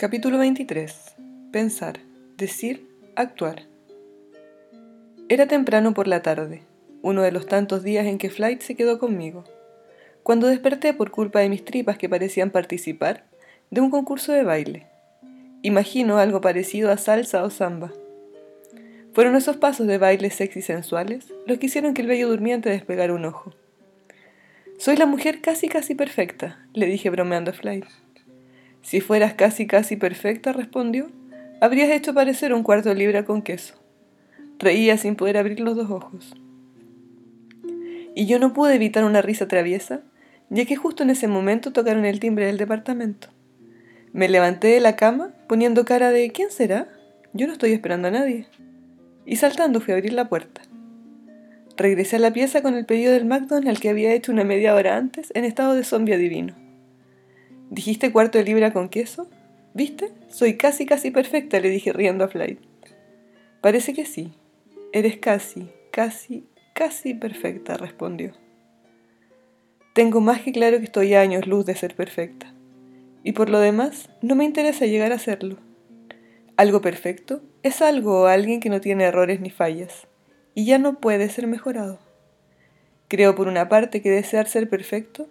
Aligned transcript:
Capítulo 0.00 0.38
23. 0.38 1.14
Pensar, 1.52 2.00
decir, 2.38 2.88
actuar. 3.16 3.64
Era 5.28 5.46
temprano 5.46 5.92
por 5.92 6.08
la 6.08 6.22
tarde, 6.22 6.62
uno 7.02 7.20
de 7.20 7.30
los 7.30 7.46
tantos 7.46 7.82
días 7.82 8.06
en 8.06 8.16
que 8.16 8.30
Flight 8.30 8.62
se 8.62 8.74
quedó 8.76 8.98
conmigo, 8.98 9.44
cuando 10.22 10.46
desperté 10.46 10.94
por 10.94 11.10
culpa 11.10 11.40
de 11.40 11.50
mis 11.50 11.66
tripas 11.66 11.98
que 11.98 12.08
parecían 12.08 12.48
participar 12.48 13.26
de 13.70 13.82
un 13.82 13.90
concurso 13.90 14.32
de 14.32 14.42
baile. 14.42 14.86
Imagino 15.60 16.16
algo 16.16 16.40
parecido 16.40 16.90
a 16.90 16.96
salsa 16.96 17.44
o 17.44 17.50
samba. 17.50 17.92
Fueron 19.12 19.36
esos 19.36 19.58
pasos 19.58 19.86
de 19.86 19.98
baile 19.98 20.30
sexy 20.30 20.62
sensuales 20.62 21.26
los 21.46 21.58
que 21.58 21.66
hicieron 21.66 21.92
que 21.92 22.00
el 22.00 22.08
bello 22.08 22.30
durmiente 22.30 22.70
despegara 22.70 23.12
un 23.12 23.26
ojo. 23.26 23.52
Soy 24.78 24.96
la 24.96 25.04
mujer 25.04 25.42
casi 25.42 25.68
casi 25.68 25.94
perfecta, 25.94 26.66
le 26.72 26.86
dije 26.86 27.10
bromeando 27.10 27.50
a 27.50 27.52
Flight. 27.52 27.84
Si 28.82 29.00
fueras 29.00 29.34
casi 29.34 29.66
casi 29.66 29.96
perfecta, 29.96 30.52
respondió, 30.52 31.10
habrías 31.60 31.90
hecho 31.90 32.14
parecer 32.14 32.54
un 32.54 32.62
cuarto 32.62 32.88
de 32.88 32.94
libra 32.94 33.24
con 33.24 33.42
queso. 33.42 33.74
Reía 34.58 34.96
sin 34.96 35.16
poder 35.16 35.36
abrir 35.36 35.60
los 35.60 35.76
dos 35.76 35.90
ojos. 35.90 36.34
Y 38.14 38.26
yo 38.26 38.38
no 38.38 38.52
pude 38.52 38.74
evitar 38.74 39.04
una 39.04 39.22
risa 39.22 39.48
traviesa, 39.48 40.02
ya 40.48 40.64
que 40.64 40.76
justo 40.76 41.02
en 41.02 41.10
ese 41.10 41.28
momento 41.28 41.72
tocaron 41.72 42.04
el 42.04 42.20
timbre 42.20 42.46
del 42.46 42.58
departamento. 42.58 43.28
Me 44.12 44.28
levanté 44.28 44.68
de 44.68 44.80
la 44.80 44.96
cama, 44.96 45.32
poniendo 45.46 45.84
cara 45.84 46.10
de 46.10 46.30
¿quién 46.32 46.50
será? 46.50 46.88
Yo 47.32 47.46
no 47.46 47.52
estoy 47.52 47.72
esperando 47.72 48.08
a 48.08 48.10
nadie. 48.10 48.46
Y 49.24 49.36
saltando 49.36 49.80
fui 49.80 49.92
a 49.92 49.96
abrir 49.96 50.12
la 50.12 50.28
puerta. 50.28 50.62
Regresé 51.76 52.16
a 52.16 52.18
la 52.18 52.32
pieza 52.32 52.60
con 52.62 52.74
el 52.74 52.84
pedido 52.84 53.12
del 53.12 53.24
McDonald's 53.24 53.68
al 53.68 53.80
que 53.80 53.88
había 53.88 54.12
hecho 54.12 54.32
una 54.32 54.44
media 54.44 54.74
hora 54.74 54.96
antes 54.96 55.30
en 55.34 55.44
estado 55.44 55.74
de 55.74 55.84
zombie 55.84 56.16
divino. 56.16 56.54
¿Dijiste 57.70 58.10
cuarto 58.10 58.36
de 58.36 58.44
libra 58.44 58.72
con 58.72 58.88
queso? 58.88 59.28
¿Viste? 59.74 60.10
Soy 60.28 60.56
casi, 60.56 60.86
casi 60.86 61.12
perfecta, 61.12 61.60
le 61.60 61.70
dije 61.70 61.92
riendo 61.92 62.24
a 62.24 62.28
Flight. 62.28 62.58
Parece 63.60 63.94
que 63.94 64.04
sí. 64.04 64.32
Eres 64.92 65.18
casi, 65.18 65.70
casi, 65.92 66.44
casi 66.74 67.14
perfecta, 67.14 67.76
respondió. 67.76 68.32
Tengo 69.94 70.20
más 70.20 70.40
que 70.40 70.50
claro 70.50 70.78
que 70.78 70.84
estoy 70.84 71.14
a 71.14 71.20
años 71.20 71.46
luz 71.46 71.64
de 71.64 71.76
ser 71.76 71.94
perfecta. 71.94 72.52
Y 73.22 73.32
por 73.32 73.48
lo 73.48 73.60
demás, 73.60 74.10
no 74.20 74.34
me 74.34 74.44
interesa 74.44 74.86
llegar 74.86 75.12
a 75.12 75.20
serlo. 75.20 75.56
Algo 76.56 76.80
perfecto 76.80 77.40
es 77.62 77.82
algo 77.82 78.22
o 78.22 78.26
alguien 78.26 78.58
que 78.58 78.68
no 78.68 78.80
tiene 78.80 79.04
errores 79.04 79.40
ni 79.40 79.50
fallas, 79.50 80.08
y 80.54 80.64
ya 80.66 80.78
no 80.78 80.98
puede 80.98 81.28
ser 81.28 81.46
mejorado. 81.46 82.00
Creo 83.06 83.36
por 83.36 83.46
una 83.46 83.68
parte 83.68 84.02
que 84.02 84.10
desear 84.10 84.48
ser 84.48 84.68
perfecto 84.68 85.28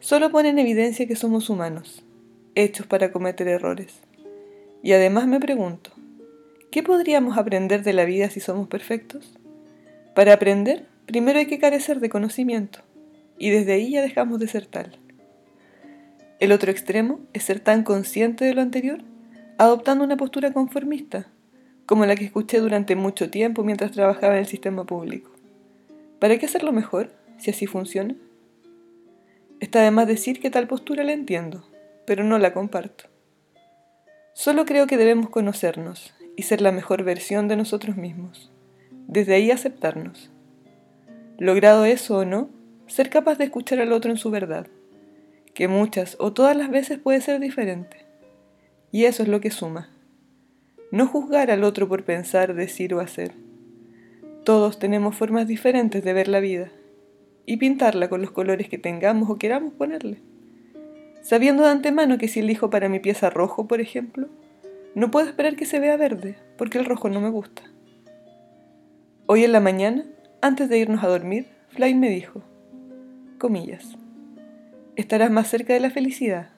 solo 0.00 0.30
pone 0.30 0.48
en 0.48 0.58
evidencia 0.58 1.06
que 1.06 1.14
somos 1.14 1.50
humanos, 1.50 2.02
hechos 2.54 2.86
para 2.86 3.12
cometer 3.12 3.46
errores. 3.46 4.00
Y 4.82 4.92
además 4.92 5.26
me 5.26 5.38
pregunto, 5.38 5.90
¿qué 6.70 6.82
podríamos 6.82 7.36
aprender 7.36 7.82
de 7.82 7.92
la 7.92 8.06
vida 8.06 8.30
si 8.30 8.40
somos 8.40 8.66
perfectos? 8.66 9.38
Para 10.14 10.32
aprender, 10.32 10.86
primero 11.06 11.38
hay 11.38 11.46
que 11.46 11.58
carecer 11.58 12.00
de 12.00 12.08
conocimiento, 12.08 12.80
y 13.38 13.50
desde 13.50 13.74
ahí 13.74 13.90
ya 13.90 14.02
dejamos 14.02 14.40
de 14.40 14.48
ser 14.48 14.66
tal. 14.66 14.98
El 16.40 16.52
otro 16.52 16.70
extremo 16.70 17.20
es 17.34 17.44
ser 17.44 17.60
tan 17.60 17.84
consciente 17.84 18.46
de 18.46 18.54
lo 18.54 18.62
anterior, 18.62 19.02
adoptando 19.58 20.04
una 20.04 20.16
postura 20.16 20.54
conformista, 20.54 21.28
como 21.84 22.06
la 22.06 22.16
que 22.16 22.24
escuché 22.24 22.58
durante 22.60 22.96
mucho 22.96 23.30
tiempo 23.30 23.64
mientras 23.64 23.92
trabajaba 23.92 24.34
en 24.34 24.40
el 24.40 24.46
sistema 24.46 24.84
público. 24.84 25.30
¿Para 26.18 26.38
qué 26.38 26.46
hacerlo 26.46 26.72
mejor 26.72 27.12
si 27.36 27.50
así 27.50 27.66
funciona? 27.66 28.14
Está 29.60 29.82
de 29.82 29.90
más 29.90 30.06
decir 30.06 30.40
que 30.40 30.50
tal 30.50 30.66
postura 30.66 31.04
la 31.04 31.12
entiendo, 31.12 31.62
pero 32.06 32.24
no 32.24 32.38
la 32.38 32.54
comparto. 32.54 33.04
Solo 34.32 34.64
creo 34.64 34.86
que 34.86 34.96
debemos 34.96 35.28
conocernos 35.28 36.14
y 36.34 36.44
ser 36.44 36.62
la 36.62 36.72
mejor 36.72 37.04
versión 37.04 37.46
de 37.46 37.56
nosotros 37.56 37.98
mismos. 37.98 38.50
Desde 39.06 39.34
ahí 39.34 39.50
aceptarnos. 39.50 40.30
Logrado 41.36 41.84
eso 41.84 42.18
o 42.18 42.24
no, 42.24 42.48
ser 42.86 43.10
capaz 43.10 43.36
de 43.36 43.44
escuchar 43.44 43.80
al 43.80 43.92
otro 43.92 44.10
en 44.10 44.16
su 44.16 44.30
verdad, 44.30 44.66
que 45.52 45.68
muchas 45.68 46.16
o 46.18 46.32
todas 46.32 46.56
las 46.56 46.70
veces 46.70 46.98
puede 46.98 47.20
ser 47.20 47.38
diferente. 47.38 48.06
Y 48.90 49.04
eso 49.04 49.22
es 49.22 49.28
lo 49.28 49.42
que 49.42 49.50
suma. 49.50 49.90
No 50.90 51.06
juzgar 51.06 51.50
al 51.50 51.64
otro 51.64 51.86
por 51.86 52.04
pensar, 52.04 52.54
decir 52.54 52.94
o 52.94 53.00
hacer. 53.00 53.34
Todos 54.42 54.78
tenemos 54.78 55.16
formas 55.16 55.46
diferentes 55.46 56.02
de 56.02 56.12
ver 56.14 56.28
la 56.28 56.40
vida 56.40 56.72
y 57.50 57.56
pintarla 57.56 58.08
con 58.08 58.22
los 58.22 58.30
colores 58.30 58.68
que 58.68 58.78
tengamos 58.78 59.28
o 59.28 59.36
queramos 59.36 59.72
ponerle. 59.72 60.18
Sabiendo 61.20 61.64
de 61.64 61.70
antemano 61.70 62.16
que 62.16 62.28
si 62.28 62.38
elijo 62.38 62.70
para 62.70 62.88
mi 62.88 63.00
pieza 63.00 63.28
rojo, 63.28 63.66
por 63.66 63.80
ejemplo, 63.80 64.28
no 64.94 65.10
puedo 65.10 65.26
esperar 65.26 65.56
que 65.56 65.66
se 65.66 65.80
vea 65.80 65.96
verde, 65.96 66.36
porque 66.56 66.78
el 66.78 66.84
rojo 66.84 67.08
no 67.08 67.20
me 67.20 67.28
gusta. 67.28 67.62
Hoy 69.26 69.42
en 69.42 69.50
la 69.50 69.58
mañana, 69.58 70.04
antes 70.40 70.68
de 70.68 70.78
irnos 70.78 71.02
a 71.02 71.08
dormir, 71.08 71.48
Fly 71.70 71.92
me 71.96 72.08
dijo, 72.08 72.40
comillas, 73.38 73.96
estarás 74.94 75.32
más 75.32 75.48
cerca 75.48 75.72
de 75.72 75.80
la 75.80 75.90
felicidad 75.90 76.50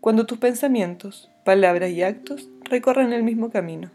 cuando 0.00 0.24
tus 0.24 0.38
pensamientos, 0.38 1.30
palabras 1.44 1.90
y 1.90 2.02
actos 2.02 2.48
recorran 2.64 3.12
el 3.12 3.24
mismo 3.24 3.50
camino. 3.50 3.90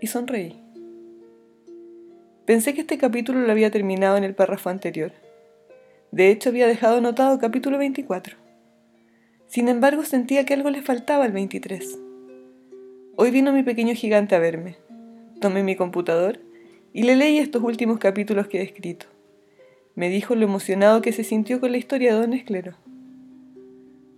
Y 0.00 0.06
sonreí. 0.06 0.58
Pensé 2.46 2.72
que 2.72 2.80
este 2.80 2.96
capítulo 2.96 3.40
lo 3.40 3.52
había 3.52 3.70
terminado 3.70 4.16
en 4.16 4.24
el 4.24 4.34
párrafo 4.34 4.70
anterior, 4.70 5.12
de 6.16 6.30
hecho, 6.30 6.48
había 6.48 6.66
dejado 6.66 6.96
anotado 6.96 7.38
capítulo 7.38 7.76
24. 7.76 8.38
Sin 9.48 9.68
embargo, 9.68 10.02
sentía 10.02 10.46
que 10.46 10.54
algo 10.54 10.70
le 10.70 10.80
faltaba 10.80 11.26
al 11.26 11.32
23. 11.32 11.98
Hoy 13.16 13.30
vino 13.30 13.52
mi 13.52 13.62
pequeño 13.62 13.94
gigante 13.94 14.34
a 14.34 14.38
verme. 14.38 14.76
Tomé 15.42 15.62
mi 15.62 15.76
computador 15.76 16.40
y 16.94 17.02
le 17.02 17.16
leí 17.16 17.36
estos 17.36 17.62
últimos 17.62 17.98
capítulos 17.98 18.48
que 18.48 18.60
he 18.60 18.62
escrito. 18.62 19.04
Me 19.94 20.08
dijo 20.08 20.34
lo 20.34 20.44
emocionado 20.44 21.02
que 21.02 21.12
se 21.12 21.22
sintió 21.22 21.60
con 21.60 21.70
la 21.70 21.76
historia 21.76 22.14
de 22.14 22.20
Don 22.22 22.32
Esclero. 22.32 22.72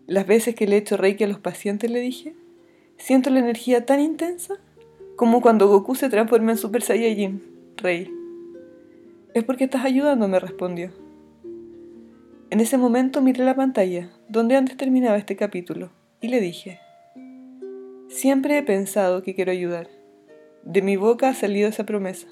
Las 0.06 0.24
veces 0.24 0.54
que 0.54 0.68
le 0.68 0.76
he 0.76 0.78
hecho 0.78 0.96
reiki 0.96 1.24
a 1.24 1.26
los 1.26 1.40
pacientes, 1.40 1.90
le 1.90 1.98
dije, 1.98 2.32
siento 2.96 3.28
la 3.30 3.40
energía 3.40 3.86
tan 3.86 3.98
intensa 3.98 4.54
como 5.16 5.40
cuando 5.40 5.66
Goku 5.66 5.96
se 5.96 6.08
transforma 6.08 6.52
en 6.52 6.58
Super 6.58 6.82
Saiyajin. 6.82 7.42
Rey. 7.76 8.08
Es 9.34 9.42
porque 9.42 9.64
estás 9.64 9.84
ayudando, 9.84 10.28
me 10.28 10.38
respondió. 10.38 10.92
En 12.50 12.60
ese 12.60 12.78
momento 12.78 13.20
miré 13.20 13.44
la 13.44 13.54
pantalla, 13.54 14.10
donde 14.28 14.56
antes 14.56 14.76
terminaba 14.78 15.18
este 15.18 15.36
capítulo, 15.36 15.90
y 16.22 16.28
le 16.28 16.40
dije, 16.40 16.80
Siempre 18.08 18.56
he 18.56 18.62
pensado 18.62 19.22
que 19.22 19.34
quiero 19.34 19.52
ayudar. 19.52 19.88
De 20.64 20.80
mi 20.80 20.96
boca 20.96 21.28
ha 21.28 21.34
salido 21.34 21.68
esa 21.68 21.84
promesa. 21.84 22.26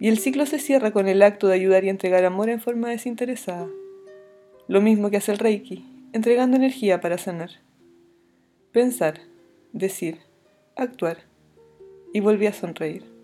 Y 0.00 0.08
el 0.08 0.18
ciclo 0.18 0.46
se 0.46 0.58
cierra 0.58 0.92
con 0.92 1.08
el 1.08 1.20
acto 1.20 1.46
de 1.46 1.54
ayudar 1.54 1.84
y 1.84 1.90
entregar 1.90 2.24
amor 2.24 2.48
en 2.48 2.60
forma 2.60 2.88
desinteresada. 2.88 3.68
Lo 4.66 4.80
mismo 4.80 5.10
que 5.10 5.18
hace 5.18 5.32
el 5.32 5.38
Reiki, 5.38 5.84
entregando 6.14 6.56
energía 6.56 7.02
para 7.02 7.18
sanar. 7.18 7.50
Pensar, 8.72 9.20
decir, 9.72 10.18
actuar. 10.74 11.18
Y 12.14 12.20
volví 12.20 12.46
a 12.46 12.54
sonreír. 12.54 13.17